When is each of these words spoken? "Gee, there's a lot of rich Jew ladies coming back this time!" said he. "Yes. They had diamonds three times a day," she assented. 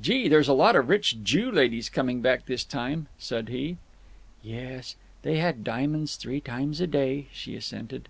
"Gee, 0.00 0.28
there's 0.28 0.46
a 0.46 0.52
lot 0.52 0.76
of 0.76 0.88
rich 0.88 1.24
Jew 1.24 1.50
ladies 1.50 1.88
coming 1.88 2.20
back 2.20 2.46
this 2.46 2.62
time!" 2.62 3.08
said 3.18 3.48
he. 3.48 3.78
"Yes. 4.40 4.94
They 5.22 5.38
had 5.38 5.64
diamonds 5.64 6.14
three 6.14 6.40
times 6.40 6.80
a 6.80 6.86
day," 6.86 7.26
she 7.32 7.56
assented. 7.56 8.06